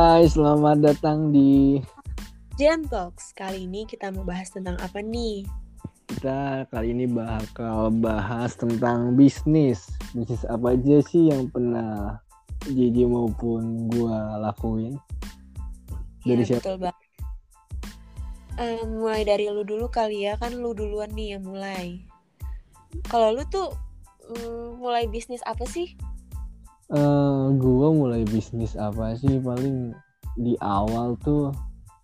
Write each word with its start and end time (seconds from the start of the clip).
Hai, 0.00 0.24
selamat 0.24 0.80
datang 0.80 1.28
di 1.28 1.76
Jen 2.56 2.88
Talks. 2.88 3.36
Kali 3.36 3.68
ini 3.68 3.84
kita 3.84 4.08
mau 4.08 4.24
bahas 4.24 4.48
tentang 4.48 4.80
apa 4.80 5.04
nih? 5.04 5.44
kita 6.08 6.64
kali 6.72 6.96
ini 6.96 7.04
bakal 7.04 7.92
bahas 7.92 8.56
tentang 8.56 9.12
bisnis. 9.12 9.92
Bisnis 10.16 10.48
apa 10.48 10.72
aja 10.72 11.04
sih 11.04 11.28
yang 11.28 11.52
pernah 11.52 12.16
JJ 12.64 13.12
maupun 13.12 13.92
gua 13.92 14.40
lakuin? 14.40 14.96
Dari 16.24 16.48
ya, 16.48 16.56
siapa? 16.56 16.64
betul 16.64 16.76
banget. 16.80 17.04
Eh, 18.56 18.80
mulai 18.88 19.20
dari 19.28 19.52
lu 19.52 19.68
dulu 19.68 19.92
kali 19.92 20.24
ya, 20.24 20.40
kan 20.40 20.56
lu 20.56 20.72
duluan 20.72 21.12
nih 21.12 21.36
yang 21.36 21.44
mulai. 21.44 22.00
Kalau 23.04 23.36
lu 23.36 23.44
tuh 23.52 23.68
mm, 24.32 24.80
mulai 24.80 25.04
bisnis 25.12 25.44
apa 25.44 25.68
sih? 25.68 25.92
Eh, 26.90 27.46
gua 27.54 27.94
mulai 27.94 28.26
bisnis 28.26 28.74
apa 28.74 29.14
sih? 29.14 29.38
Paling 29.38 29.94
di 30.34 30.58
awal 30.58 31.14
tuh 31.22 31.54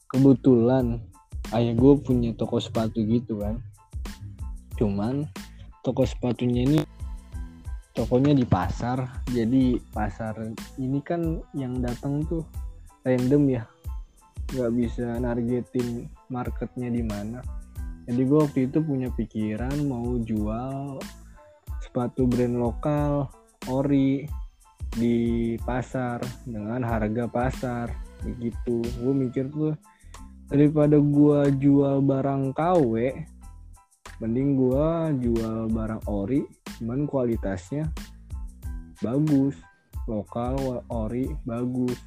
kebetulan 0.07 1.03
ayah 1.51 1.75
gue 1.75 1.95
punya 1.99 2.31
toko 2.39 2.63
sepatu 2.63 3.03
gitu 3.03 3.43
kan. 3.43 3.59
Cuman 4.79 5.27
toko 5.83 6.07
sepatunya 6.07 6.63
ini 6.71 6.81
tokonya 7.99 8.31
di 8.39 8.47
pasar. 8.47 9.27
Jadi 9.27 9.75
pasar 9.91 10.55
ini 10.79 11.03
kan 11.03 11.43
yang 11.51 11.83
datang 11.83 12.23
tuh 12.23 12.47
random 13.03 13.59
ya. 13.59 13.67
Nggak 14.55 14.71
bisa 14.71 15.19
nargetin 15.19 16.07
marketnya 16.31 16.95
di 16.95 17.03
mana. 17.03 17.43
Jadi 18.07 18.23
gue 18.23 18.39
waktu 18.39 18.71
itu 18.71 18.79
punya 18.87 19.11
pikiran 19.11 19.83
mau 19.83 20.15
jual 20.23 21.03
sepatu 21.83 22.31
brand 22.31 22.55
lokal 22.55 23.27
ori 23.67 24.46
di 24.97 25.55
pasar 25.63 26.25
dengan 26.49 26.81
harga 26.83 27.29
pasar. 27.29 27.93
Begitu. 28.25 28.81
Gue 29.01 29.13
mikir 29.13 29.53
tuh 29.53 29.77
daripada 30.47 30.97
gua 31.03 31.51
jual 31.51 31.99
barang 32.07 32.55
KW 32.55 32.95
mending 34.23 34.55
gua 34.55 35.11
jual 35.11 35.67
barang 35.69 36.07
ori 36.09 36.47
cuman 36.81 37.05
kualitasnya 37.05 37.93
bagus. 39.05 39.55
Lokal 40.07 40.87
ori 40.89 41.29
bagus. 41.43 41.99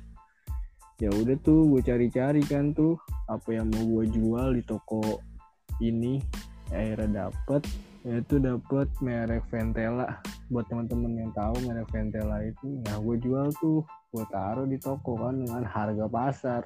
Ya 0.99 1.11
udah 1.15 1.35
tuh 1.39 1.63
gue 1.71 1.81
cari-cari 1.83 2.43
kan 2.43 2.75
tuh 2.75 2.99
apa 3.31 3.55
yang 3.55 3.71
mau 3.71 3.83
gue 3.87 4.05
jual 4.11 4.55
di 4.55 4.63
toko 4.67 5.23
ini. 5.79 6.19
Akhirnya 6.71 7.31
dapet 7.31 7.63
yaitu 8.03 8.39
dapet 8.39 8.87
merek 9.03 9.43
Ventela 9.51 10.19
buat 10.49 10.65
teman-teman 10.67 11.13
yang 11.13 11.31
tahu 11.37 11.55
merek 11.65 11.89
Ventela 11.93 12.41
itu 12.41 12.81
nah 12.85 12.97
gue 12.97 13.15
jual 13.21 13.49
tuh. 13.61 13.85
Gue 14.09 14.25
taruh 14.33 14.65
di 14.65 14.81
toko 14.81 15.17
kan 15.17 15.45
dengan 15.45 15.63
harga 15.65 16.05
pasar. 16.09 16.61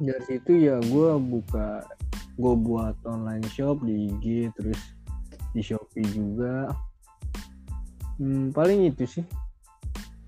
Dari 0.00 0.22
situ 0.28 0.52
ya 0.68 0.76
gue 0.80 1.10
buka 1.16 1.84
gue 2.36 2.54
buat 2.54 2.96
online 3.08 3.46
shop 3.48 3.80
di 3.84 4.12
IG 4.12 4.52
terus 4.56 4.80
di 5.56 5.62
Shopee 5.64 6.04
juga. 6.12 6.68
Hmm, 8.20 8.52
paling 8.52 8.86
itu 8.92 9.08
sih. 9.08 9.24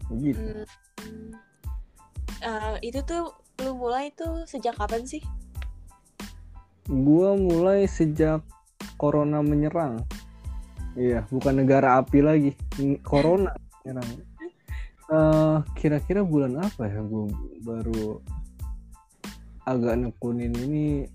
Begitu. 0.08 0.64
Hmm, 1.02 1.30
eh, 2.42 2.74
itu 2.82 3.04
tuh 3.04 3.30
lu 3.62 3.76
mulai 3.76 4.12
tuh 4.16 4.48
sejak 4.48 4.76
kapan 4.76 5.04
sih? 5.04 5.20
gue 6.86 7.30
mulai 7.34 7.82
sejak 7.90 8.46
corona 8.94 9.42
menyerang. 9.42 10.06
Iya 10.94 11.26
bukan 11.28 11.60
negara 11.60 11.98
api 12.00 12.24
lagi 12.24 12.50
corona 13.02 13.52
menyerang 13.84 14.36
Eh, 15.06 15.58
kira-kira 15.78 16.26
bulan 16.26 16.58
apa 16.58 16.90
ya 16.90 16.98
gue 16.98 17.30
baru 17.62 18.18
agak 19.62 20.02
nekunin 20.02 20.50
ini? 20.66 21.06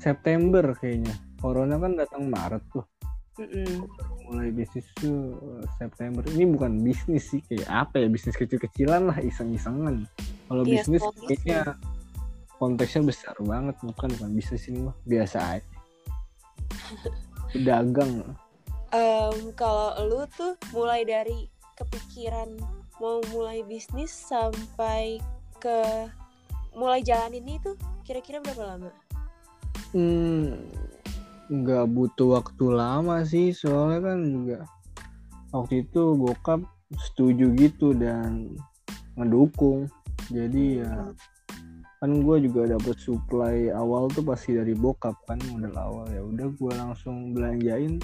September 0.00 0.72
kayaknya. 0.72 1.12
Corona 1.36 1.76
kan 1.76 1.92
datang 1.92 2.32
Maret 2.32 2.64
tuh. 2.72 2.86
Mm-mm. 3.36 3.84
mulai 4.32 4.48
bisnis 4.48 4.88
tuh 4.96 5.36
eh, 5.60 5.64
September. 5.76 6.24
Ini 6.24 6.56
bukan 6.56 6.80
bisnis 6.80 7.28
sih 7.28 7.44
kayak 7.44 7.68
apa 7.68 8.00
ya 8.00 8.08
bisnis 8.08 8.32
kecil-kecilan 8.32 9.12
lah 9.12 9.20
iseng-isengan. 9.20 10.08
Kalau 10.48 10.64
Iya, 10.64 10.80
bisnis 10.80 11.04
kayaknya 11.28 11.76
konteksnya 12.56 13.04
besar 13.04 13.36
banget 13.44 13.76
bukan 13.84 14.08
bukan 14.16 14.30
bisnis 14.32 14.64
ini 14.72 14.88
mah. 14.88 14.96
Biasa 15.04 15.60
aja. 15.60 15.76
Pedagang 17.52 18.24
Em, 18.96 19.52
kalau 19.52 19.92
lu 20.08 20.24
tuh 20.32 20.56
mulai 20.72 21.04
dari 21.04 21.52
kepikiran 21.76 22.56
mau 22.96 23.20
mulai 23.28 23.60
bisnis 23.60 24.08
sampai 24.08 25.20
ke 25.60 26.08
mulai 26.72 27.04
jalanin 27.04 27.44
itu 27.44 27.76
kira-kira 28.08 28.40
berapa 28.40 28.64
lama? 28.64 28.90
hmm, 29.92 30.72
nggak 31.52 31.86
butuh 31.92 32.40
waktu 32.40 32.64
lama 32.72 33.22
sih 33.22 33.52
soalnya 33.52 34.12
kan 34.12 34.18
juga 34.24 34.58
waktu 35.52 35.86
itu 35.86 36.02
bokap 36.16 36.60
setuju 36.96 37.54
gitu 37.54 37.94
dan 37.94 38.56
mendukung 39.14 39.88
jadi 40.32 40.84
ya 40.84 40.94
kan 41.96 42.12
gue 42.12 42.36
juga 42.44 42.76
dapet 42.76 42.96
supply 43.00 43.72
awal 43.72 44.12
tuh 44.12 44.20
pasti 44.20 44.52
dari 44.52 44.76
bokap 44.76 45.16
kan 45.24 45.40
modal 45.48 45.74
awal 45.80 46.06
ya 46.12 46.20
udah 46.20 46.48
gue 46.52 46.72
langsung 46.76 47.32
belanjain 47.32 47.96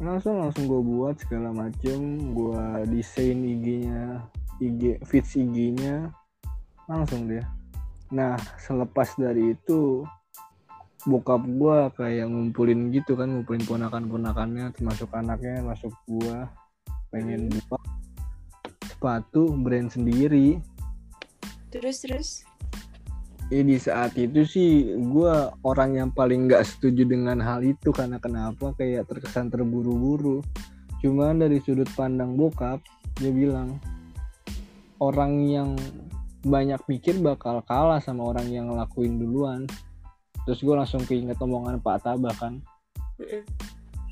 langsung 0.00 0.40
langsung 0.40 0.64
gue 0.64 0.80
buat 0.80 1.20
segala 1.20 1.52
macem. 1.52 2.32
Gue 2.32 2.64
desain 2.88 3.36
IG-nya 3.36 4.24
IG 4.58 5.04
feeds 5.04 5.36
IG-nya 5.36 6.08
langsung 6.88 7.28
deh. 7.28 7.44
Nah 8.10 8.34
selepas 8.58 9.14
dari 9.20 9.54
itu 9.54 10.02
bokap 11.04 11.44
gue 11.44 11.78
kayak 11.96 12.28
ngumpulin 12.28 12.92
gitu 12.92 13.16
kan 13.16 13.28
ngumpulin 13.32 13.64
ponakan-ponakannya 13.64 14.72
termasuk 14.76 15.08
anaknya 15.12 15.60
masuk 15.64 15.92
gua. 16.08 16.48
Pengen 17.12 17.52
buka 17.52 17.78
sepatu 18.88 19.52
brand 19.56 19.88
sendiri. 19.88 20.60
Terus 21.70 22.02
terus? 22.02 22.30
Ya 23.50 23.66
di 23.66 23.82
saat 23.82 24.14
itu 24.14 24.46
sih 24.46 24.94
gue 24.94 25.34
orang 25.66 25.98
yang 25.98 26.14
paling 26.14 26.46
nggak 26.46 26.62
setuju 26.62 27.02
dengan 27.02 27.42
hal 27.42 27.66
itu 27.66 27.90
karena 27.90 28.22
kenapa 28.22 28.70
kayak 28.78 29.10
terkesan 29.10 29.50
terburu-buru. 29.50 30.38
Cuman 31.02 31.42
dari 31.42 31.58
sudut 31.58 31.90
pandang 31.98 32.38
bokap 32.38 32.78
dia 33.18 33.34
bilang 33.34 33.82
orang 35.02 35.50
yang 35.50 35.74
banyak 36.46 36.78
mikir 36.86 37.18
bakal 37.18 37.58
kalah 37.66 37.98
sama 37.98 38.30
orang 38.30 38.46
yang 38.54 38.70
ngelakuin 38.70 39.18
duluan. 39.18 39.66
Terus 40.46 40.62
gue 40.62 40.74
langsung 40.78 41.02
keinget 41.02 41.42
omongan 41.42 41.82
Pak 41.82 42.06
Tabah 42.06 42.32
kan. 42.38 42.62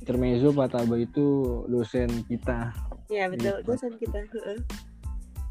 Intermezzo 0.02 0.50
Pak 0.50 0.74
Tabah 0.74 0.98
itu 0.98 1.62
dosen 1.70 2.10
kita. 2.26 2.74
Ya 3.06 3.30
betul, 3.30 3.62
Iya. 3.62 3.64
dosen 3.64 3.94
kita. 4.02 4.18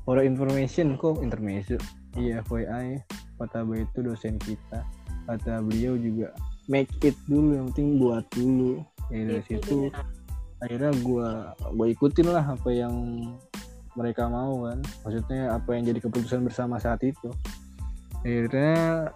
For 0.04 0.20
information 0.20 1.00
kok 1.00 1.24
intermezzo. 1.24 1.80
Iya 2.20 2.44
FYI 2.44 3.00
Pak 3.38 3.54
Tabah 3.54 3.78
itu 3.78 4.00
dosen 4.02 4.36
kita. 4.42 4.82
Kata 5.30 5.62
beliau 5.62 5.94
juga 5.96 6.34
make 6.68 6.92
it 7.06 7.16
dulu 7.30 7.56
yang 7.56 7.68
penting 7.72 8.02
buat 8.02 8.26
dulu. 8.34 8.84
Ya 9.14 9.24
dari 9.24 9.42
Itu 9.46 9.50
situ 9.56 9.78
benar. 9.88 10.06
akhirnya 10.58 10.92
gua 11.06 11.30
gua 11.78 11.88
ikutin 11.88 12.28
lah 12.28 12.44
apa 12.44 12.70
yang 12.74 12.94
mereka 13.96 14.28
mau 14.30 14.68
kan. 14.68 14.82
Maksudnya 15.06 15.56
apa 15.56 15.70
yang 15.78 15.84
jadi 15.88 16.00
keputusan 16.04 16.42
bersama 16.44 16.78
saat 16.82 17.02
itu. 17.06 17.30
Akhirnya 18.26 19.10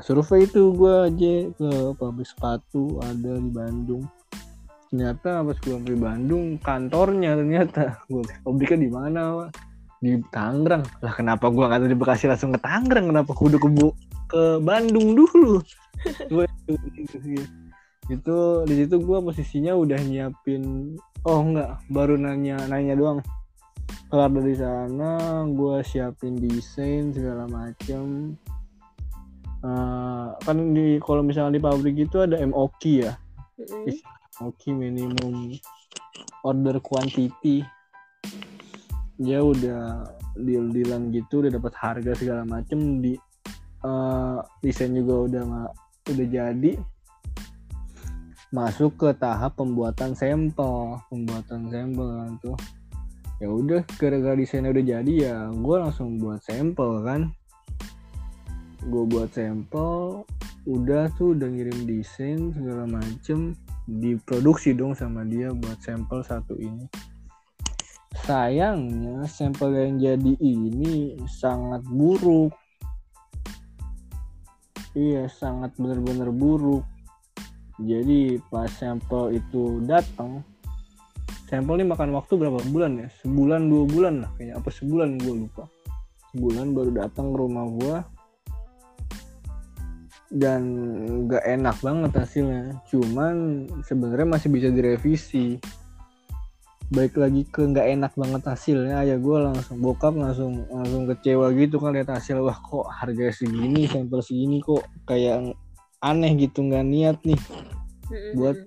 survei 0.00 0.46
itu 0.46 0.72
gua 0.76 1.08
aja 1.10 1.48
ke 1.52 1.70
pabrik 1.96 2.28
sepatu 2.28 3.00
ada 3.02 3.40
di 3.40 3.50
Bandung. 3.50 4.04
Ternyata 4.92 5.40
pas 5.40 5.56
gua 5.64 5.74
sampai 5.80 5.96
Bandung 5.96 6.44
kantornya 6.60 7.32
ternyata 7.38 7.96
gua 8.06 8.22
pabriknya 8.44 8.78
di 8.84 8.90
mana 8.92 9.20
Pak? 9.40 9.71
Di 10.02 10.18
Tangerang. 10.34 10.82
Lah 10.98 11.14
kenapa 11.14 11.46
gua 11.46 11.70
nggak 11.70 11.86
di 11.86 11.94
Bekasi 11.94 12.26
langsung 12.26 12.50
ke 12.50 12.58
Tangerang? 12.58 13.14
Kenapa 13.14 13.30
kudu 13.30 13.62
ke 13.62 13.70
Bu- 13.70 13.94
ke 14.26 14.58
Bandung 14.58 15.14
dulu? 15.14 15.62
Itu 18.10 18.66
di 18.66 18.74
situ 18.74 18.98
gua 18.98 19.22
posisinya 19.22 19.78
udah 19.78 20.02
nyiapin 20.02 20.98
oh 21.22 21.38
enggak 21.38 21.78
baru 21.86 22.18
nanya 22.18 22.58
nanya 22.66 22.98
doang. 22.98 23.22
Kelar 24.10 24.34
dari 24.34 24.58
sana 24.58 25.46
gua 25.46 25.86
siapin 25.86 26.34
desain 26.34 27.14
segala 27.14 27.46
macem. 27.46 28.34
Eh, 29.62 30.28
kan 30.42 30.58
di 30.74 30.98
kalau 30.98 31.22
misalnya 31.22 31.54
di 31.54 31.62
pabrik 31.62 31.94
itu 31.94 32.18
ada 32.18 32.42
MOQ 32.42 33.06
ya? 33.06 33.14
Mm-mm. 33.62 33.86
MOQ 34.42 34.62
minimum 34.74 35.54
order 36.42 36.82
quantity 36.82 37.62
dia 39.22 39.40
udah 39.40 40.04
deal 40.36 40.68
dealan 40.74 41.14
gitu 41.14 41.44
udah 41.44 41.52
dapat 41.54 41.72
harga 41.78 42.12
segala 42.18 42.42
macem 42.42 43.00
di 43.00 43.14
eh, 43.82 44.38
desain 44.60 44.92
juga 44.92 45.14
udah 45.30 45.42
udah 46.10 46.26
jadi. 46.26 46.72
Masuk 48.52 49.00
ke 49.00 49.08
tahap 49.16 49.56
pembuatan 49.56 50.12
sampel 50.12 51.00
pembuatan 51.08 51.72
sampel 51.72 52.08
kan 52.20 52.32
tuh. 52.44 52.58
Ya 53.40 53.48
udah 53.48 53.82
gara-gara 53.96 54.36
desainnya 54.36 54.70
udah 54.70 54.84
jadi 54.84 55.12
ya 55.12 55.36
gue 55.50 55.76
langsung 55.80 56.20
buat 56.20 56.44
sampel 56.44 57.00
kan. 57.06 57.32
Gue 58.84 59.04
buat 59.08 59.32
sampel 59.32 60.26
udah 60.62 61.10
tuh 61.18 61.34
udah 61.34 61.48
ngirim 61.50 61.90
desain 61.90 62.54
segala 62.54 62.86
macem 62.86 63.56
diproduksi 63.90 64.70
dong 64.70 64.94
sama 64.94 65.26
dia 65.26 65.50
buat 65.50 65.74
sampel 65.82 66.22
satu 66.22 66.54
ini 66.54 66.86
sayangnya 68.22 69.26
sampel 69.26 69.74
yang 69.74 69.94
jadi 69.98 70.32
ini 70.38 71.18
sangat 71.26 71.82
buruk. 71.90 72.54
Iya 74.94 75.26
sangat 75.26 75.74
benar-benar 75.80 76.30
buruk. 76.30 76.86
Jadi 77.82 78.38
pas 78.52 78.70
sampel 78.70 79.40
itu 79.40 79.82
datang 79.88 80.44
sampel 81.50 81.82
ini 81.82 81.86
makan 81.90 82.16
waktu 82.16 82.32
berapa 82.38 82.62
bulan 82.70 83.02
ya? 83.02 83.08
Sebulan 83.20 83.68
dua 83.68 83.84
bulan 83.84 84.14
lah 84.24 84.30
kayaknya. 84.38 84.54
Apa 84.56 84.68
sebulan 84.70 85.20
gue 85.20 85.34
lupa. 85.44 85.64
Sebulan 86.32 86.72
baru 86.72 86.90
datang 86.96 87.34
ke 87.34 87.36
rumah 87.36 87.66
gue 87.68 87.96
dan 90.32 90.62
nggak 91.28 91.44
enak 91.44 91.76
banget 91.84 92.12
hasilnya. 92.16 92.80
Cuman 92.88 93.66
sebenarnya 93.84 94.28
masih 94.30 94.48
bisa 94.48 94.68
direvisi 94.72 95.60
baik 96.92 97.16
lagi 97.16 97.42
ke 97.48 97.64
nggak 97.64 97.88
enak 97.98 98.12
banget 98.14 98.42
hasilnya. 98.46 99.02
Ya 99.02 99.16
gue 99.16 99.38
langsung 99.40 99.80
bokap 99.80 100.14
langsung 100.14 100.68
langsung 100.68 101.08
kecewa 101.08 101.50
gitu 101.56 101.80
kan 101.80 101.96
lihat 101.96 102.12
hasil. 102.12 102.44
Wah 102.44 102.56
kok 102.60 102.86
harga 102.92 103.32
segini 103.32 103.88
sampel 103.88 104.20
segini 104.20 104.60
kok 104.60 104.84
kayak 105.08 105.56
aneh 106.04 106.32
gitu 106.36 106.62
nggak 106.62 106.84
niat 106.86 107.18
nih. 107.24 107.40
Buat 108.36 108.62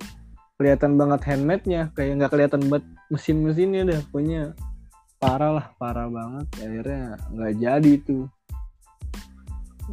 kelihatan 0.57 0.97
banget 0.97 1.21
handmade-nya 1.29 1.93
kayak 1.93 2.17
nggak 2.17 2.31
kelihatan 2.33 2.61
banget 2.67 2.85
mesin-mesinnya 3.13 3.81
deh 3.85 4.01
pokoknya 4.09 4.57
parah 5.21 5.61
lah 5.61 5.67
parah 5.77 6.09
banget. 6.09 6.47
Akhirnya 6.59 7.21
nggak 7.29 7.53
jadi 7.61 7.93
tuh. 8.03 8.25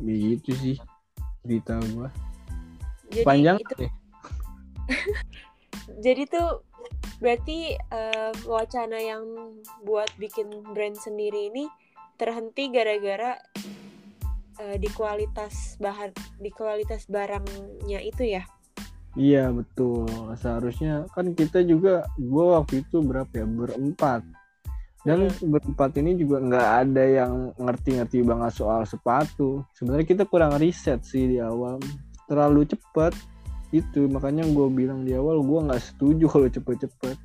Begitu 0.00 0.50
sih 0.56 0.76
cerita 1.43 1.75
jadi 3.12 3.25
panjang 3.26 3.56
itu, 3.61 3.75
deh 3.76 3.93
jadi 6.06 6.23
tuh 6.31 6.49
berarti 7.22 7.78
eh, 7.78 8.32
wacana 8.50 8.98
yang 8.98 9.22
buat 9.86 10.10
bikin 10.19 10.50
brand 10.74 10.98
sendiri 10.98 11.54
ini 11.54 11.70
terhenti 12.19 12.66
gara-gara 12.74 13.38
eh, 14.58 14.76
di 14.82 14.90
kualitas 14.90 15.78
bahan 15.78 16.10
di 16.42 16.50
kualitas 16.50 17.06
barangnya 17.06 18.02
itu 18.02 18.26
ya? 18.26 18.42
Iya 19.14 19.54
betul. 19.54 20.08
Seharusnya 20.34 21.06
kan 21.14 21.30
kita 21.36 21.62
juga 21.62 22.02
gua 22.19 22.60
waktu 22.60 22.82
itu 22.82 22.98
berapa 23.04 23.30
ya? 23.30 23.46
Berempat. 23.46 24.26
Dan 25.02 25.30
berempat 25.42 25.98
ini 25.98 26.14
juga 26.14 26.38
nggak 26.38 26.69
ada 26.86 27.04
yang 27.04 27.32
ngerti-ngerti 27.58 28.22
banget 28.22 28.52
soal 28.54 28.82
sepatu. 28.86 29.62
Sebenarnya 29.78 30.06
kita 30.06 30.24
kurang 30.26 30.58
riset 30.58 31.02
sih 31.06 31.26
di 31.26 31.38
awal. 31.42 31.78
Terlalu 32.30 32.70
cepat 32.70 33.12
itu 33.72 34.04
makanya 34.04 34.44
gue 34.44 34.69
bilang 34.69 35.08
di 35.08 35.16
awal 35.16 35.40
gue 35.40 35.64
nggak 35.64 35.80
setuju 35.80 36.28
kalau 36.28 36.48
cepet-cepet. 36.52 37.16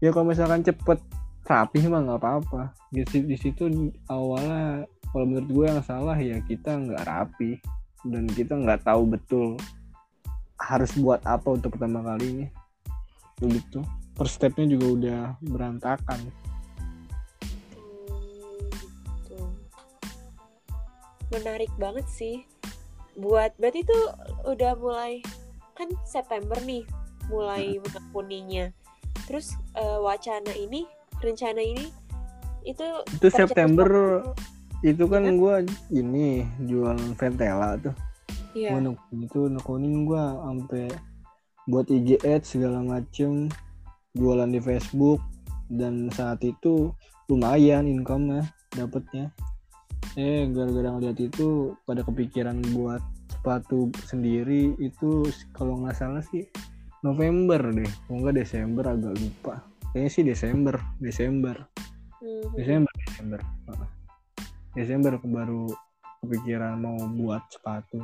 Ya 0.00 0.10
kalau 0.10 0.32
misalkan 0.32 0.64
cepet 0.64 0.98
rapi 1.44 1.84
mah 1.92 2.00
nggak 2.00 2.20
apa-apa. 2.24 2.72
Di, 2.88 3.04
di 3.04 3.36
situ 3.36 3.68
awalnya 4.08 4.88
kalau 5.12 5.28
menurut 5.28 5.48
gue 5.52 5.64
yang 5.68 5.84
salah 5.84 6.16
ya 6.16 6.40
kita 6.40 6.72
nggak 6.72 7.04
rapi. 7.04 7.60
Dan 8.04 8.28
kita 8.28 8.56
nggak 8.56 8.84
tahu 8.84 9.12
betul 9.12 9.56
harus 10.56 10.92
buat 10.96 11.20
apa 11.28 11.52
untuk 11.52 11.76
pertama 11.76 12.00
kali 12.00 12.32
ini. 12.32 12.46
Begitu. 13.40 13.84
Per 14.16 14.24
stepnya 14.24 14.64
juga 14.64 14.86
udah 14.88 15.36
berantakan. 15.44 16.16
Gitu. 16.24 16.40
Menarik 21.28 21.68
banget 21.76 22.08
sih. 22.08 22.48
Buat 23.20 23.52
berarti 23.60 23.84
itu 23.84 23.98
udah 24.48 24.72
mulai 24.80 25.20
kan 25.74 25.90
September 26.06 26.58
nih 26.62 26.86
mulai 27.28 27.78
menekuninya. 27.82 28.70
Terus 29.26 29.54
eh, 29.74 29.98
wacana 30.00 30.52
ini, 30.54 30.86
rencana 31.20 31.60
ini 31.60 31.90
itu 32.64 32.80
itu 32.80 33.20
tercapai 33.20 33.52
September 33.52 33.88
itu 34.80 35.04
kan 35.04 35.24
gue 35.36 35.54
ini 35.92 36.44
jual 36.64 36.96
Ventela 37.16 37.76
tuh 37.76 37.92
Iya. 38.54 38.78
nekunin 38.78 39.26
itu 39.26 39.40
nekunin 39.50 40.06
gue 40.06 40.24
sampai 40.46 40.86
buat 41.66 41.90
IG 41.90 42.22
ads 42.22 42.54
segala 42.54 42.86
macem 42.86 43.50
jualan 44.14 44.46
di 44.46 44.62
Facebook 44.62 45.18
dan 45.66 46.06
saat 46.14 46.38
itu 46.46 46.94
lumayan 47.26 47.90
income-nya 47.90 48.46
dapetnya 48.70 49.34
eh 50.14 50.46
gara-gara 50.54 50.94
ngeliat 50.94 51.18
itu 51.18 51.74
pada 51.82 52.06
kepikiran 52.06 52.62
buat 52.70 53.02
sepatu 53.44 53.92
sendiri 54.08 54.72
itu 54.80 55.28
kalau 55.52 55.84
nggak 55.84 55.92
salah 55.92 56.24
sih 56.24 56.48
November 57.04 57.60
deh. 57.68 57.84
Kalau 58.08 58.24
nggak 58.24 58.40
Desember 58.40 58.88
agak 58.88 59.12
lupa. 59.20 59.60
Kayaknya 59.92 60.08
sih 60.08 60.24
Desember 60.24 60.80
Desember. 60.96 61.56
Mhm. 62.24 62.56
Desember 62.56 62.92
Desember. 63.04 63.40
Desember 64.72 65.12
baru 65.20 65.68
kepikiran 66.24 66.80
mau 66.80 66.96
buat 67.20 67.44
sepatu. 67.52 68.00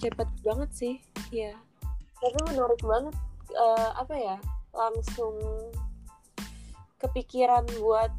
Cepet 0.00 0.28
banget 0.40 0.70
sih 0.72 0.96
ya 1.28 1.52
tapi 2.20 2.36
menarik 2.48 2.80
banget 2.80 3.12
Eh, 3.50 3.90
apa 3.98 4.14
ya 4.14 4.38
langsung 4.70 5.34
kepikiran 7.02 7.66
buat 7.82 8.14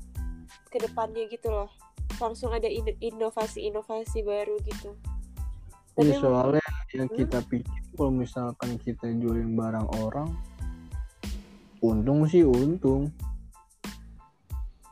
ke 0.67 0.83
depannya 0.83 1.23
gitu 1.31 1.47
loh 1.47 1.71
langsung 2.21 2.53
ada 2.53 2.69
in- 2.69 2.97
inovasi-inovasi 3.01 4.21
baru 4.21 4.55
gitu. 4.61 4.93
Iya 5.97 5.97
Tapi 5.97 6.11
soalnya 6.21 6.65
yang 6.95 7.09
Hmm? 7.09 7.17
kita 7.17 7.39
pikir 7.49 7.81
kalau 7.97 8.11
misalkan 8.13 8.79
kita 8.79 9.11
jualin 9.17 9.57
barang 9.57 9.87
orang 10.05 10.29
untung 11.81 12.29
sih 12.29 12.45
untung. 12.45 13.09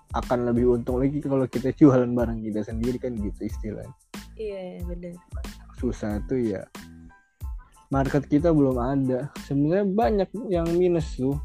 Akan 0.10 0.42
lebih 0.50 0.74
untung 0.74 0.98
lagi 0.98 1.22
kalau 1.22 1.46
kita 1.46 1.70
jualan 1.78 2.10
barang 2.10 2.42
kita 2.42 2.66
sendiri 2.66 2.98
kan 2.98 3.14
gitu 3.14 3.46
istilahnya. 3.46 3.94
Iya 4.34 4.81
bener. 4.90 5.14
Susah 5.78 6.18
tuh 6.26 6.42
ya. 6.42 6.66
Market 7.94 8.26
kita 8.26 8.50
belum 8.50 8.78
ada. 8.81 9.30
Sebenarnya 9.46 9.86
banyak 9.86 10.30
yang 10.50 10.66
minus 10.74 11.14
tuh. 11.14 11.38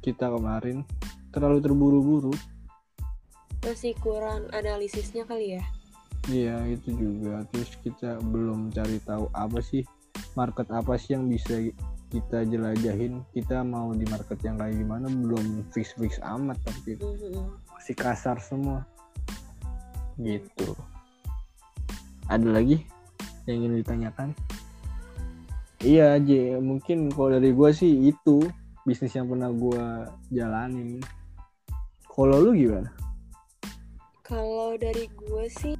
Kita 0.00 0.32
kemarin 0.32 0.84
terlalu 1.28 1.60
terburu-buru 1.60 2.32
masih 3.64 3.96
kurang 4.04 4.44
analisisnya 4.52 5.24
kali 5.24 5.56
ya? 5.58 5.64
Iya 6.28 6.56
itu 6.68 6.92
juga. 6.96 7.44
Terus 7.52 7.76
kita 7.80 8.20
belum 8.20 8.72
cari 8.72 9.00
tahu 9.04 9.28
apa 9.32 9.60
sih 9.60 9.84
market 10.36 10.68
apa 10.72 10.96
sih 10.96 11.16
yang 11.16 11.28
bisa 11.28 11.72
kita 12.12 12.44
jelajahin. 12.48 13.24
Kita 13.32 13.64
mau 13.64 13.92
di 13.92 14.04
market 14.08 14.40
yang 14.44 14.60
kayak 14.60 14.76
gimana 14.76 15.08
belum 15.08 15.68
fix 15.72 15.96
fix 15.96 16.20
amat 16.20 16.60
tapi 16.64 17.00
Mhm. 17.00 17.44
masih 17.76 17.96
kasar 17.96 18.36
semua. 18.40 18.84
Gitu. 20.20 20.76
Ada 22.28 22.48
lagi 22.48 22.84
yang 23.44 23.64
ingin 23.64 23.84
ditanyakan? 23.84 24.28
Iya 25.84 26.16
aja 26.16 26.56
mungkin 26.64 27.12
kalau 27.12 27.36
dari 27.36 27.52
gua 27.52 27.68
sih 27.68 28.08
itu 28.08 28.48
bisnis 28.88 29.12
yang 29.12 29.28
pernah 29.28 29.52
gua 29.52 30.08
jalanin. 30.32 31.04
Kalau 32.08 32.40
lu 32.40 32.56
gimana 32.56 32.88
kalau 34.24 34.74
dari 34.80 35.06
gue 35.12 35.46
sih 35.52 35.76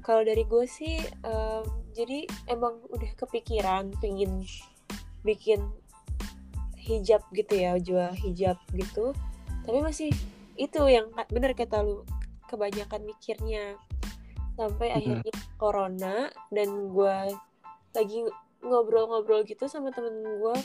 kalau 0.00 0.24
dari 0.24 0.40
gue 0.48 0.64
sih 0.64 0.96
em, 1.04 1.64
jadi 1.92 2.24
emang 2.48 2.80
udah 2.88 3.12
kepikiran 3.20 3.92
pengen 4.00 4.40
bikin 5.20 5.60
hijab 6.80 7.20
gitu 7.36 7.52
ya 7.52 7.76
jual 7.76 8.16
hijab 8.16 8.56
gitu. 8.72 9.12
Tapi 9.68 9.84
masih 9.84 10.08
itu 10.56 10.80
yang 10.88 11.12
bener 11.28 11.52
kata 11.52 11.84
lu 11.84 12.08
kebanyakan 12.48 13.04
mikirnya. 13.04 13.76
Sampai 14.56 14.88
Mhm. 14.90 14.96
akhirnya 14.96 15.34
corona 15.60 16.16
dan 16.48 16.88
gue 16.88 17.16
lagi 17.92 18.18
ngobrol-ngobrol 18.64 19.44
gitu 19.44 19.68
sama 19.68 19.92
temen 19.92 20.16
gue 20.40 20.56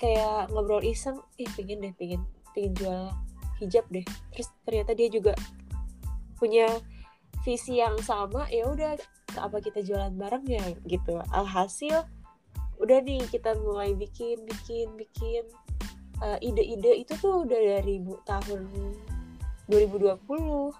kayak 0.00 0.48
ngobrol 0.54 0.80
iseng 0.80 1.20
ih 1.36 1.50
pengen 1.52 1.84
deh 1.84 1.92
pengen 1.98 2.22
pengen 2.54 2.72
jual 2.78 3.02
hijab 3.58 3.84
deh. 3.90 4.06
Terus 4.30 4.48
ternyata 4.62 4.94
dia 4.94 5.10
juga 5.10 5.34
punya 6.38 6.70
visi 7.42 7.78
yang 7.82 7.98
sama 8.02 8.46
ya 8.50 8.66
udah 8.70 8.94
apa 9.38 9.60
kita 9.60 9.84
jualan 9.84 10.14
bareng 10.14 10.46
ya 10.48 10.64
gitu. 10.86 11.20
Alhasil 11.34 12.06
udah 12.78 12.98
nih 13.02 13.26
kita 13.28 13.58
mulai 13.58 13.92
bikin 13.98 14.46
bikin 14.46 14.94
bikin 14.94 15.44
Eh, 16.18 16.50
ide-ide 16.50 16.98
itu 16.98 17.14
tuh 17.22 17.46
udah 17.46 17.78
dari 17.78 18.02
bu- 18.02 18.18
tahun 18.26 18.66
2020 19.70 20.74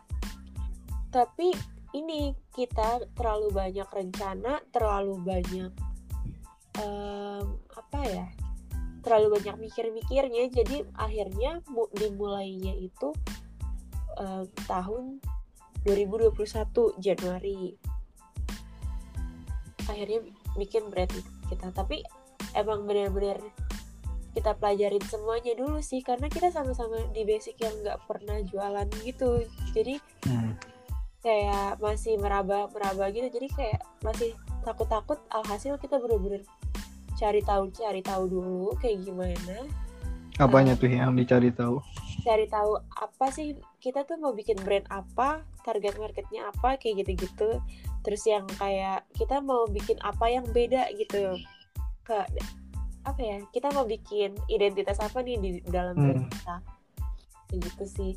tapi 1.14 1.54
ini 1.94 2.34
kita 2.50 3.06
terlalu 3.14 3.54
banyak 3.54 3.86
rencana 3.86 4.58
terlalu 4.74 5.14
banyak 5.22 5.70
em, 6.82 7.46
apa 7.70 8.00
ya 8.02 8.26
terlalu 9.06 9.38
banyak 9.38 9.56
mikir-mikirnya. 9.62 10.50
Jadi 10.50 10.82
akhirnya 10.98 11.62
mu- 11.70 11.88
dimulainya 11.94 12.74
itu 12.74 13.14
eh, 14.18 14.44
tahun 14.66 15.22
2021 15.88 17.00
Januari. 17.00 17.72
Akhirnya 19.88 20.20
bikin 20.60 20.92
brand 20.92 21.08
kita. 21.48 21.72
Tapi 21.72 22.04
emang 22.52 22.84
benar-benar 22.84 23.40
kita 24.36 24.52
pelajarin 24.60 25.02
semuanya 25.08 25.56
dulu 25.56 25.80
sih 25.80 26.04
karena 26.04 26.28
kita 26.28 26.52
sama-sama 26.52 27.00
di 27.16 27.24
basic 27.24 27.56
yang 27.64 27.72
nggak 27.80 28.04
pernah 28.04 28.36
jualan 28.44 28.88
gitu. 29.00 29.48
Jadi 29.72 29.96
Hmm. 30.28 30.52
kayak 31.24 31.80
masih 31.80 32.20
meraba 32.20 32.68
meraba 32.68 33.08
gitu. 33.08 33.32
Jadi 33.32 33.48
kayak 33.56 33.80
masih 34.04 34.36
takut-takut 34.68 35.18
alhasil 35.32 35.80
kita 35.80 35.96
bener-bener 35.96 36.44
cari 37.18 37.40
tahu 37.42 37.72
cari 37.74 38.04
tahu 38.04 38.28
dulu 38.28 38.76
kayak 38.78 39.02
gimana. 39.02 39.66
Apanya 40.38 40.78
tuh 40.78 40.86
yang 40.86 41.16
dicari 41.18 41.50
tahu? 41.50 41.82
Cari 42.28 42.44
tahu 42.44 42.76
apa 42.76 43.32
sih 43.32 43.56
kita 43.80 44.04
tuh 44.04 44.20
mau 44.20 44.36
bikin 44.36 44.60
brand 44.60 44.84
apa 44.92 45.48
target 45.64 45.96
marketnya 45.96 46.52
apa 46.52 46.76
kayak 46.76 47.00
gitu-gitu. 47.04 47.56
Terus 48.04 48.22
yang 48.28 48.44
kayak 48.60 49.08
kita 49.16 49.40
mau 49.40 49.64
bikin 49.64 49.96
apa 50.04 50.28
yang 50.28 50.44
beda 50.52 50.92
gitu. 51.00 51.40
Ke 52.04 52.28
apa 53.08 53.20
ya 53.24 53.40
kita 53.48 53.72
mau 53.72 53.88
bikin 53.88 54.36
identitas 54.52 55.00
apa 55.00 55.24
nih 55.24 55.40
di 55.40 55.50
dalam 55.64 55.96
brand 55.96 56.28
Hmm. 56.28 56.32
kita. 56.36 56.56
Kayak 57.48 57.60
gitu 57.72 57.84
sih. 57.88 58.12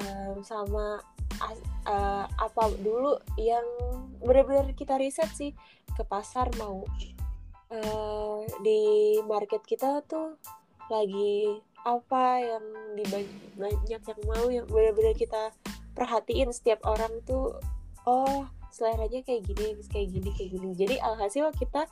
Em, 0.00 0.40
sama 0.40 0.96
eh, 1.84 2.24
apa 2.24 2.62
dulu 2.80 3.20
yang 3.36 3.64
benar-benar 4.24 4.72
kita 4.72 4.96
riset 4.96 5.28
sih 5.36 5.52
ke 5.92 6.02
pasar 6.08 6.48
mau. 6.56 6.88
Eh, 7.68 8.40
di 8.64 8.80
market 9.28 9.60
kita 9.60 10.00
tuh 10.08 10.40
lagi 10.88 11.60
apa 11.86 12.42
yang 12.42 12.64
banyak, 13.54 14.02
yang 14.02 14.20
mau 14.26 14.50
yang 14.50 14.66
benar-benar 14.66 15.14
kita 15.14 15.54
perhatiin 15.94 16.50
setiap 16.50 16.82
orang 16.82 17.22
tuh 17.22 17.54
oh 18.10 18.50
seleranya 18.74 19.22
kayak 19.22 19.46
gini 19.46 19.78
kayak 19.86 20.08
gini 20.10 20.30
kayak 20.34 20.50
gini. 20.50 20.68
Jadi 20.74 20.94
alhasil 20.98 21.54
kita 21.54 21.86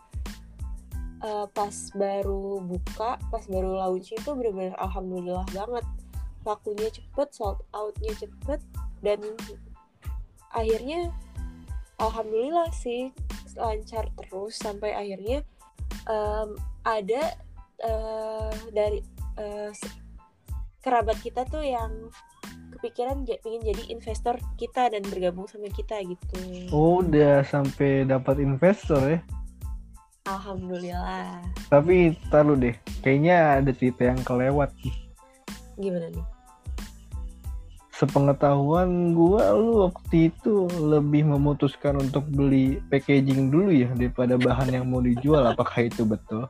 eh, 1.22 1.46
pas 1.54 1.76
baru 1.94 2.58
buka 2.58 3.22
pas 3.30 3.44
baru 3.46 3.78
launch 3.78 4.10
itu 4.10 4.30
benar-benar 4.34 4.74
alhamdulillah 4.82 5.46
banget. 5.54 5.86
Lakunya 6.42 6.90
cepet 6.90 7.28
sold 7.30 7.62
outnya 7.72 8.12
cepet 8.18 8.60
dan 9.00 9.22
akhirnya 10.52 11.14
alhamdulillah 12.02 12.68
sih 12.74 13.14
lancar 13.54 14.10
terus 14.18 14.58
sampai 14.58 14.90
akhirnya 14.90 15.46
em, 16.10 16.58
ada 16.82 17.22
eh, 17.80 18.54
dari 18.74 19.13
se- 19.74 19.98
kerabat 20.84 21.16
kita 21.24 21.48
tuh 21.48 21.64
yang 21.64 22.12
kepikiran 22.76 23.24
pengen 23.24 23.64
jadi 23.64 23.82
investor 23.88 24.36
kita 24.60 24.92
dan 24.92 25.00
bergabung 25.08 25.48
sama 25.48 25.72
kita 25.72 26.04
gitu. 26.04 26.68
Oh, 26.68 27.00
udah 27.00 27.40
sampai 27.48 28.04
dapat 28.04 28.44
investor 28.44 29.00
ya. 29.00 29.20
Alhamdulillah. 30.28 31.40
Tapi 31.68 32.16
taruh 32.32 32.56
deh, 32.56 32.76
kayaknya 33.04 33.60
ada 33.60 33.72
cerita 33.72 34.08
yang 34.08 34.20
kelewat. 34.24 34.72
nih. 34.84 34.96
Gimana 35.80 36.08
nih? 36.12 36.26
Sepengetahuan 37.94 39.14
gua 39.14 39.54
lu 39.54 39.88
waktu 39.88 40.28
itu 40.34 40.66
lebih 40.76 41.28
memutuskan 41.28 42.00
untuk 42.00 42.26
beli 42.26 42.82
packaging 42.90 43.48
dulu 43.48 43.70
ya 43.70 43.88
daripada 43.96 44.34
bahan 44.36 44.72
yang 44.72 44.84
mau 44.88 45.04
dijual. 45.04 45.44
Apakah 45.46 45.88
itu 45.88 46.04
betul? 46.04 46.44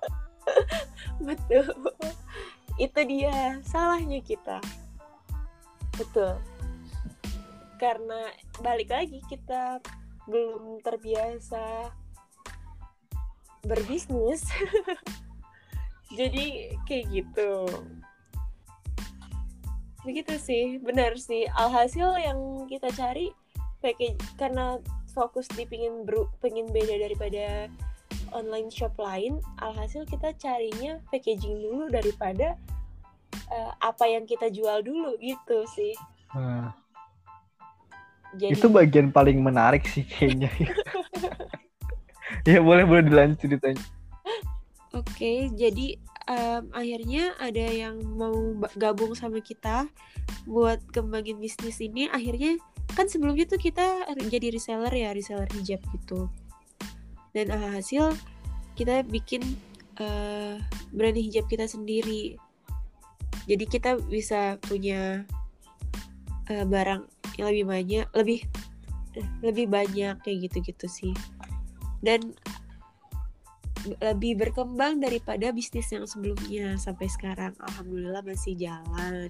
Betul. 1.27 1.67
Itu 2.81 3.01
dia 3.07 3.63
salahnya 3.63 4.19
kita. 4.23 4.59
Betul. 5.95 6.39
Karena 7.79 8.31
balik 8.63 8.91
lagi 8.91 9.23
kita 9.31 9.79
belum 10.27 10.83
terbiasa 10.83 11.91
berbisnis. 13.65 14.47
Jadi 16.19 16.77
kayak 16.87 17.05
gitu. 17.11 17.67
Begitu 20.05 20.35
sih, 20.37 20.65
benar 20.79 21.17
sih. 21.17 21.49
Alhasil 21.49 22.13
yang 22.21 22.69
kita 22.69 22.93
cari 22.93 23.33
package 23.81 24.21
karena 24.37 24.79
fokus 25.15 25.49
di 25.53 25.65
pingin 25.65 26.05
beru, 26.05 26.29
pingin 26.43 26.69
beda 26.69 26.99
daripada 27.01 27.71
online 28.35 28.69
shop 28.69 28.99
lain, 28.99 29.39
alhasil 29.63 30.03
kita 30.05 30.35
carinya 30.37 30.99
packaging 31.09 31.63
dulu 31.63 31.89
daripada 31.89 32.59
eh, 33.49 33.73
apa 33.79 34.05
yang 34.11 34.27
kita 34.27 34.51
jual 34.51 34.83
dulu 34.83 35.15
gitu 35.23 35.65
sih. 35.73 35.95
Nah, 36.35 36.75
Jadi 38.35 38.59
itu 38.59 38.67
bagian 38.67 39.15
paling 39.15 39.39
menarik 39.39 39.87
sih 39.87 40.03
kayaknya. 40.03 40.51
ya 42.51 42.59
boleh 42.59 42.83
boleh 42.83 43.07
dilanjut 43.07 43.39
ceritanya. 43.39 43.85
Oke, 44.95 45.51
jadi 45.55 45.99
em, 46.31 46.71
akhirnya 46.71 47.35
ada 47.39 47.67
yang 47.67 47.99
mau 48.15 48.35
gabung 48.79 49.15
sama 49.15 49.43
kita 49.43 49.91
buat 50.47 50.83
kembangin 50.91 51.39
bisnis 51.39 51.83
ini. 51.83 52.11
Akhirnya 52.11 52.59
kan 52.95 53.11
sebelumnya 53.11 53.47
tuh 53.47 53.59
kita 53.59 54.07
jadi 54.31 54.55
reseller 54.55 54.95
ya, 54.95 55.11
reseller 55.11 55.51
hijab 55.51 55.83
gitu. 55.95 56.31
Dan 57.35 57.51
hasil 57.51 58.15
kita 58.79 59.03
bikin 59.05 59.43
eh, 59.99 60.63
brand 60.95 61.19
hijab 61.19 61.51
kita 61.51 61.67
sendiri. 61.67 62.39
Jadi 63.51 63.65
kita 63.67 63.99
bisa 64.07 64.57
punya 64.63 65.27
eh, 66.49 66.65
barang 66.65 67.03
yang 67.37 67.47
lebih 67.51 67.67
banyak, 67.67 68.07
lebih 68.15 68.41
lebih 69.43 69.67
banyak 69.67 70.15
kayak 70.23 70.39
gitu-gitu 70.51 70.87
sih. 70.87 71.15
Dan 71.99 72.35
lebih 74.01 74.41
berkembang 74.41 74.97
daripada 75.03 75.53
bisnis 75.53 75.93
yang 75.93 76.09
sebelumnya 76.09 76.81
sampai 76.81 77.05
sekarang 77.05 77.53
alhamdulillah 77.61 78.25
masih 78.25 78.57
jalan 78.57 79.29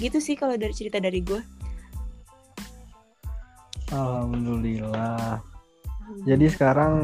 gitu 0.00 0.24
sih 0.24 0.40
kalau 0.40 0.56
dari 0.56 0.72
cerita 0.72 0.96
dari 0.96 1.20
gue 1.20 1.42
Alhamdulillah. 3.92 5.51
Jadi 6.22 6.46
sekarang 6.52 6.94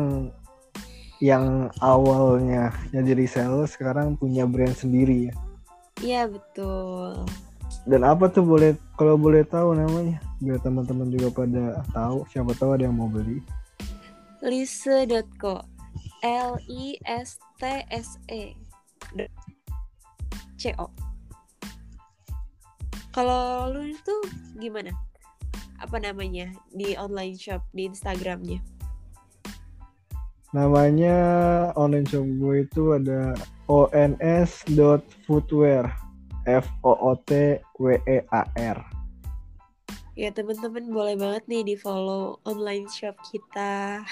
yang 1.18 1.66
awalnya 1.82 2.70
jadi 2.94 3.18
reseller 3.18 3.66
sekarang 3.66 4.14
punya 4.14 4.46
brand 4.46 4.74
sendiri 4.74 5.30
ya. 5.30 5.34
iya 5.98 6.22
betul. 6.30 7.26
Dan 7.84 8.06
apa 8.06 8.30
tuh 8.30 8.46
boleh 8.46 8.78
kalau 8.94 9.18
boleh 9.18 9.42
tahu 9.42 9.74
namanya? 9.74 10.22
Biar 10.38 10.62
teman-teman 10.62 11.10
juga 11.10 11.42
pada 11.42 11.82
tahu 11.90 12.22
siapa 12.30 12.54
tahu 12.54 12.78
ada 12.78 12.86
yang 12.86 12.94
mau 12.94 13.10
beli. 13.10 13.42
lise.co 14.38 15.66
L 16.22 16.54
I 16.70 16.94
S 17.02 17.42
T 17.58 17.62
S 17.90 18.22
E. 18.30 18.54
C 20.54 20.70
O. 20.78 20.86
Kalau 23.10 23.74
lu 23.74 23.90
itu 23.90 24.14
gimana? 24.62 24.94
Apa 25.82 25.98
namanya? 25.98 26.54
Di 26.70 26.94
online 26.94 27.34
shop 27.34 27.66
di 27.74 27.90
Instagramnya 27.90 28.77
Namanya 30.56 31.16
online 31.76 32.08
shop 32.08 32.24
gue 32.24 32.64
itu 32.64 32.96
ada 32.96 33.36
ons.footwear 33.68 35.92
F 36.48 36.64
O 36.80 36.96
O 36.96 37.12
T 37.28 37.60
W 37.76 38.00
E 38.08 38.24
A 38.32 38.48
R. 38.56 38.80
ya 40.18 40.34
temen-temen 40.34 40.90
boleh 40.90 41.14
banget 41.14 41.46
nih 41.46 41.62
di 41.62 41.78
follow 41.78 42.42
online 42.42 42.90
shop 42.90 43.14
kita 43.22 44.02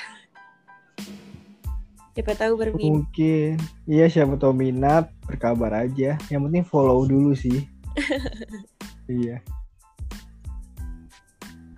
siapa 2.14 2.32
tahu 2.38 2.54
berminat 2.56 2.94
Mungkin 2.94 3.58
iya 3.90 4.06
siapa 4.06 4.38
tahu 4.38 4.54
minat 4.56 5.12
berkabar 5.28 5.84
aja. 5.84 6.16
Yang 6.32 6.40
penting 6.48 6.64
follow 6.64 7.04
dulu 7.04 7.36
sih. 7.36 7.68
iya. 9.20 9.44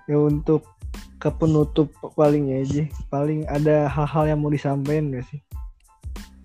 Ya 0.07 0.17
untuk 0.21 0.62
ke 1.17 1.33
penutup 1.33 1.88
paling 2.12 2.53
aja. 2.53 2.85
Paling 3.09 3.49
ada 3.49 3.88
hal-hal 3.88 4.37
yang 4.37 4.38
mau 4.45 4.53
disampaikan 4.53 5.17
gak 5.17 5.25
sih? 5.33 5.41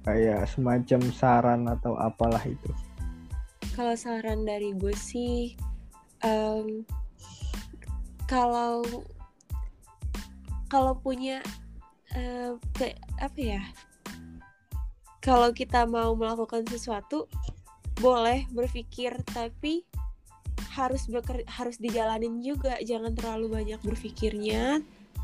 Kayak 0.07 0.47
semacam 0.47 0.99
saran 1.11 1.61
atau 1.67 1.99
apalah 1.99 2.41
itu. 2.47 2.71
kalau 3.73 3.97
saran 3.97 4.45
dari 4.45 4.69
gue 4.77 4.93
sih 4.93 5.57
em, 6.21 6.85
kalau 8.29 8.85
kalau 10.69 10.93
punya 11.01 11.41
eh, 12.13 12.53
ke 12.77 12.93
apa 13.17 13.39
ya 13.41 13.63
kalau 15.25 15.49
kita 15.49 15.89
mau 15.89 16.13
melakukan 16.13 16.61
sesuatu 16.69 17.25
boleh 17.97 18.45
berpikir 18.53 19.17
tapi 19.33 19.85
harus 20.73 21.05
beker, 21.05 21.45
harus 21.45 21.77
dijalanin 21.77 22.41
juga. 22.41 22.81
Jangan 22.81 23.13
terlalu 23.13 23.61
banyak 23.61 23.79
berpikirnya 23.85 24.81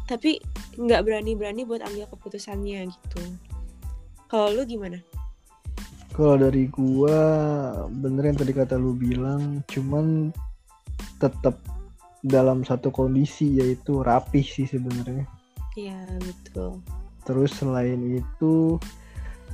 tapi 0.10 0.42
nggak 0.74 1.06
berani-berani 1.06 1.70
buat 1.70 1.86
ambil 1.86 2.10
keputusannya 2.10 2.90
gitu. 2.90 3.22
Kalau 4.26 4.50
lu 4.58 4.66
gimana? 4.66 4.98
Kalau 6.18 6.36
dari 6.42 6.66
gua 6.66 7.18
bener 7.94 8.34
yang 8.34 8.38
tadi 8.42 8.54
kata 8.58 8.74
lu 8.74 8.98
bilang, 8.98 9.62
cuman 9.70 10.34
tetap 11.22 11.62
dalam 12.26 12.66
satu 12.66 12.90
kondisi 12.90 13.62
yaitu 13.62 14.02
rapih 14.02 14.44
sih 14.44 14.66
sebenarnya. 14.66 15.30
Iya 15.78 16.02
betul. 16.20 16.82
terus 17.28 17.62
selain 17.62 18.18
itu 18.18 18.82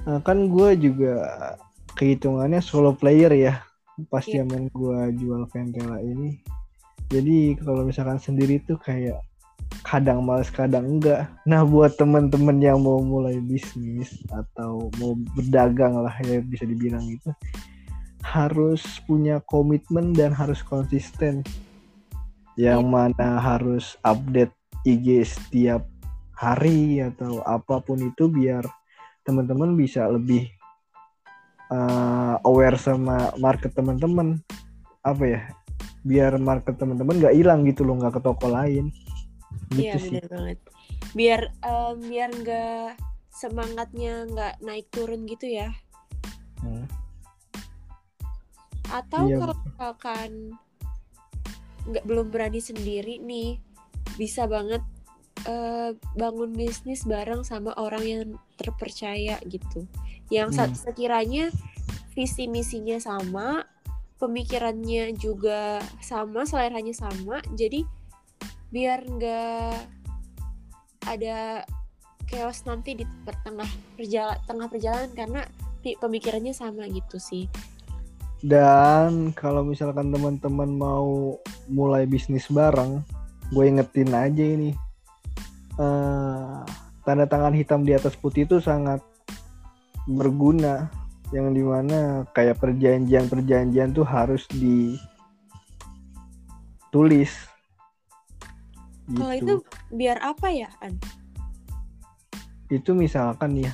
eh, 0.07 0.19
kan 0.23 0.47
gue 0.47 0.79
juga 0.79 1.19
kehitungannya 1.99 2.63
solo 2.63 2.95
player 2.95 3.35
ya 3.35 3.64
pas 4.11 4.23
Iya. 4.27 4.43
zaman 4.43 4.67
gue 4.71 4.99
jual 5.19 5.41
Ventela 5.49 5.97
ini. 6.03 6.39
Jadi 7.07 7.55
kalau 7.61 7.85
misalkan 7.85 8.17
sendiri 8.17 8.59
tuh 8.65 8.75
kayak 8.81 9.21
kadang 9.85 10.25
males 10.25 10.49
kadang 10.49 10.97
enggak. 10.97 11.29
Nah 11.45 11.61
buat 11.63 11.95
temen-temen 11.95 12.57
yang 12.59 12.81
mau 12.81 12.99
mulai 12.99 13.37
bisnis 13.39 14.17
atau 14.33 14.89
mau 14.99 15.13
berdagang 15.37 16.01
lah 16.01 16.15
ya 16.25 16.41
bisa 16.41 16.65
dibilang 16.65 17.05
gitu 17.05 17.31
harus 18.25 18.81
punya 19.05 19.37
komitmen 19.45 20.11
dan 20.17 20.33
harus 20.33 20.65
konsisten. 20.65 21.45
Yang 22.57 22.81
mana 22.87 23.37
harus 23.37 23.93
update 24.01 24.51
IG 24.81 25.21
setiap 25.27 25.85
hari 26.33 26.99
atau 27.05 27.45
apa 27.45 27.79
pun 27.85 28.01
itu 28.01 28.25
biar 28.25 28.65
teman-teman 29.23 29.77
bisa 29.77 30.09
lebih 30.09 30.49
uh, 31.71 32.35
aware 32.45 32.77
sama 32.77 33.33
market 33.39 33.71
teman-teman 33.73 34.41
apa 35.05 35.23
ya 35.23 35.41
biar 36.05 36.37
market 36.37 36.77
teman-teman 36.77 37.17
nggak 37.17 37.35
hilang 37.37 37.65
gitu 37.65 37.81
loh 37.81 37.97
nggak 37.97 38.17
ke 38.17 38.21
toko 38.21 38.49
lain 38.49 38.93
Iya 39.73 39.97
gitu 39.97 39.97
sih 39.99 40.11
benar 40.21 40.29
banget. 40.29 40.59
Biar 41.15 41.41
em, 41.63 41.97
biar 42.05 42.29
nggak 42.31 42.89
semangatnya 43.31 44.13
nggak 44.29 44.53
naik 44.63 44.87
turun 44.91 45.27
gitu 45.27 45.47
ya. 45.49 45.69
Hmm. 46.61 46.85
Atau 48.91 49.27
Iya, 49.27 49.37
kalau 49.41 49.55
misalkan 49.65 50.31
nggak 51.85 52.05
belum 52.05 52.27
berani 52.29 52.61
sendiri 52.61 53.21
nih, 53.21 53.57
bisa 54.17 54.45
banget 54.45 54.81
eh, 55.45 55.91
bangun 56.17 56.51
bisnis 56.53 57.05
bareng 57.05 57.45
sama 57.45 57.71
orang 57.77 58.03
yang 58.03 58.25
terpercaya 58.57 59.37
gitu. 59.45 59.85
Yang 60.33 60.49
Hmm. 60.57 60.73
sekiranya 60.73 61.53
visi 62.17 62.49
misinya 62.49 62.97
sama, 62.97 63.63
pemikirannya 64.17 65.13
juga 65.15 65.79
sama, 66.01 66.43
seleranya 66.49 66.95
sama. 66.95 67.43
Jadi 67.53 67.85
biar 68.73 69.05
nggak 69.05 69.77
ada 71.05 71.61
chaos 72.25 72.65
nanti 72.65 72.97
di 72.97 73.05
pertengah 73.21 73.69
perjala- 73.93 74.41
tengah 74.49 74.65
perjalanan 74.65 75.13
karena 75.13 75.41
pemikirannya 75.85 76.51
sama 76.51 76.89
gitu 76.89 77.21
sih. 77.21 77.45
dan 78.45 79.33
kalau 79.33 79.65
misalkan 79.65 80.13
teman-teman 80.13 80.69
mau 80.69 81.39
mulai 81.65 82.05
bisnis 82.05 82.45
bareng 82.45 83.01
gue 83.49 83.63
ingetin 83.65 84.11
aja 84.13 84.43
ini 84.43 84.77
eh 85.75 86.55
tanda 87.05 87.25
tangan 87.29 87.53
hitam 87.53 87.85
di 87.85 87.93
atas 87.93 88.17
putih 88.17 88.49
itu 88.49 88.57
sangat 88.63 89.03
berguna 90.09 90.89
yang 91.33 91.53
di 91.53 91.61
mana 91.65 92.25
kayak 92.33 92.61
perjanjian-perjanjian 92.61 93.93
tuh 93.93 94.05
harus 94.05 94.45
ditulis 96.89 97.33
Kalau 99.05 99.37
gitu. 99.37 99.61
itu 99.61 99.61
biar 99.93 100.17
apa 100.17 100.49
ya, 100.49 100.65
An? 100.81 100.97
itu 102.73 102.97
misalkan 102.97 103.61
ya 103.61 103.73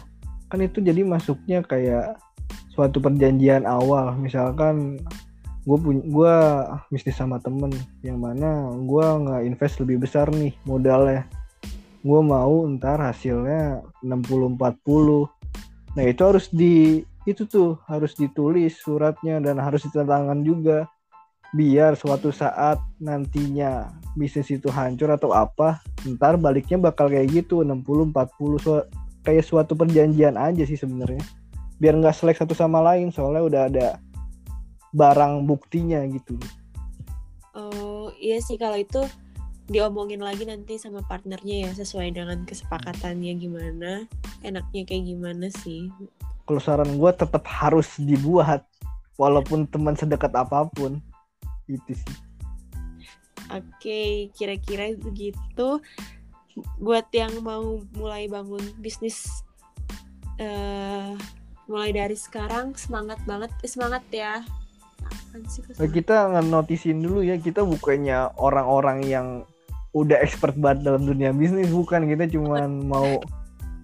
kan 0.52 0.60
itu 0.60 0.84
jadi 0.84 1.08
masuknya 1.08 1.64
kayak 1.64 2.20
suatu 2.76 3.00
perjanjian 3.00 3.64
awal 3.64 4.12
misalkan 4.20 5.00
gue 5.64 5.78
punya 5.80 6.04
gue 6.04 6.36
bisnis 6.92 7.16
sama 7.16 7.40
temen 7.40 7.72
yang 8.04 8.20
mana 8.20 8.68
gue 8.76 9.06
nggak 9.06 9.42
invest 9.48 9.80
lebih 9.80 10.04
besar 10.04 10.28
nih 10.34 10.52
modalnya 10.68 11.24
gue 12.02 12.22
mau 12.26 12.66
ntar 12.78 12.98
hasilnya 12.98 13.86
60-40 14.02 14.58
nah 15.92 16.04
itu 16.08 16.22
harus 16.24 16.48
di 16.50 17.06
itu 17.30 17.46
tuh 17.46 17.78
harus 17.86 18.18
ditulis 18.18 18.82
suratnya 18.82 19.38
dan 19.38 19.62
harus 19.62 19.86
ditandatangan 19.86 20.42
juga. 20.42 20.90
Biar 21.52 22.00
suatu 22.00 22.32
saat 22.32 22.80
nantinya 23.04 23.92
bisnis 24.16 24.48
itu 24.56 24.72
hancur 24.72 25.12
atau 25.12 25.36
apa 25.36 25.84
ntar 26.08 26.40
baliknya 26.40 26.80
bakal 26.80 27.12
kayak 27.12 27.28
gitu 27.44 27.62
60 27.62 28.16
40 28.16 28.64
so, 28.64 28.88
kayak 29.28 29.44
suatu 29.44 29.76
perjanjian 29.76 30.40
aja 30.40 30.64
sih 30.64 30.80
sebenarnya. 30.80 31.22
Biar 31.78 32.00
nggak 32.00 32.16
selek 32.16 32.40
satu 32.40 32.56
sama 32.56 32.80
lain 32.80 33.12
soalnya 33.12 33.44
udah 33.44 33.62
ada 33.68 33.88
barang 34.96 35.44
buktinya 35.44 36.00
gitu. 36.08 36.40
Oh 37.52 38.08
iya 38.16 38.40
sih 38.40 38.56
kalau 38.56 38.80
itu 38.80 39.04
diomongin 39.72 40.20
lagi 40.20 40.44
nanti 40.44 40.76
sama 40.76 41.00
partnernya 41.02 41.66
ya 41.66 41.72
sesuai 41.74 42.12
dengan 42.12 42.44
kesepakatannya 42.44 43.34
gimana, 43.40 44.04
enaknya 44.44 44.84
kayak 44.84 45.08
gimana 45.08 45.48
sih. 45.64 45.88
kalau 46.44 46.60
saran 46.60 47.00
gue 47.00 47.12
tetap 47.16 47.48
harus 47.48 47.88
dibuat 47.96 48.68
walaupun 49.16 49.64
teman 49.66 49.96
sedekat 49.96 50.36
apa 50.36 50.68
pun 50.68 51.00
itu 51.66 51.96
sih 51.96 52.16
Oke, 53.52 54.32
kira-kira 54.32 54.96
begitu. 54.96 55.84
Buat 56.80 57.12
yang 57.12 57.44
mau 57.44 57.84
mulai 57.92 58.28
bangun 58.28 58.64
bisnis, 58.80 59.44
eh 60.40 61.12
mulai 61.68 61.92
dari 61.92 62.16
sekarang 62.16 62.76
semangat 62.76 63.20
banget, 63.24 63.52
Eh, 63.60 63.68
semangat 63.68 64.04
ya. 64.08 64.40
Sih 65.48 65.64
Nah, 65.68 65.76
semangat? 65.76 65.92
kita 65.92 66.16
ngenotisin 66.32 67.00
dulu 67.00 67.24
ya 67.24 67.36
kita 67.36 67.64
bukannya 67.64 68.32
orang-orang 68.40 69.04
yang 69.04 69.28
udah 69.92 70.18
expert 70.24 70.56
banget 70.56 70.88
dalam 70.88 71.04
dunia 71.04 71.36
bisnis 71.36 71.68
bukan 71.68 72.08
kita 72.08 72.32
cuman 72.32 72.88
mau 72.88 73.20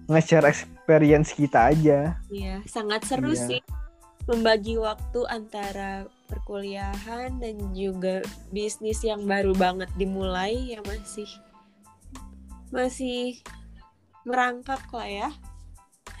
nge-share 0.08 0.48
experience 0.48 1.36
kita 1.36 1.68
aja 1.68 2.16
Iya, 2.32 2.64
sangat 2.64 3.04
seru 3.04 3.36
Iya. 3.36 3.44
sih 3.44 3.60
membagi 4.28 4.76
waktu 4.76 5.24
antara 5.28 6.04
perkuliahan 6.28 7.40
dan 7.40 7.56
juga 7.72 8.20
bisnis 8.52 9.00
yang 9.00 9.24
baru 9.24 9.56
banget 9.56 9.88
dimulai 9.96 10.76
ya 10.76 10.84
masih 10.84 11.28
masih 12.68 13.40
merangkak 14.28 14.84
lah 14.92 15.08
ya. 15.08 15.28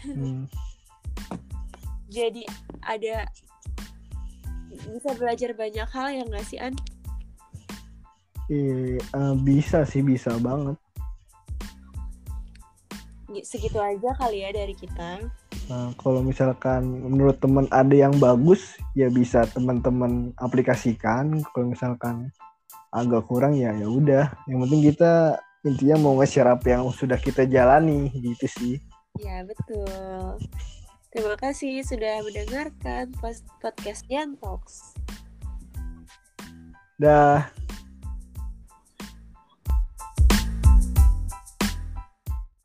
Hmm. 0.08 0.48
Jadi 2.08 2.48
ada 2.80 3.28
bisa 4.88 5.12
belajar 5.20 5.52
banyak 5.52 5.88
hal 5.92 6.08
ya 6.08 6.22
nggak 6.24 6.46
sih 6.48 6.56
An? 6.56 6.72
Eh, 8.48 8.96
eh, 8.96 9.34
bisa 9.44 9.84
sih 9.84 10.00
bisa 10.00 10.32
banget 10.40 10.80
Segitu 13.44 13.76
aja 13.76 14.16
kali 14.16 14.40
ya 14.40 14.50
dari 14.56 14.72
kita. 14.72 15.20
Nah, 15.68 15.92
kalau 16.00 16.24
misalkan 16.24 17.04
menurut 17.04 17.36
teman 17.44 17.68
ada 17.68 17.92
yang 17.92 18.16
bagus, 18.16 18.80
ya 18.96 19.12
bisa 19.12 19.44
teman-teman 19.52 20.32
aplikasikan. 20.40 21.44
Kalau 21.52 21.68
misalkan 21.68 22.32
agak 22.88 23.28
kurang 23.28 23.52
ya 23.52 23.76
ya 23.76 23.84
udah. 23.84 24.32
Yang 24.48 24.58
penting 24.64 24.80
kita 24.80 25.12
intinya 25.68 25.96
mau 26.00 26.16
nge-share 26.16 26.48
apa 26.56 26.66
yang 26.72 26.88
sudah 26.88 27.20
kita 27.20 27.44
jalani 27.44 28.08
gitu 28.16 28.48
sih. 28.48 28.74
Ya 29.20 29.44
betul. 29.44 30.40
Terima 31.12 31.36
kasih 31.36 31.84
sudah 31.84 32.24
mendengarkan 32.24 33.12
podcast 33.60 34.08
Jan 34.08 34.40
Talks. 34.40 34.96
Dah. 36.96 37.67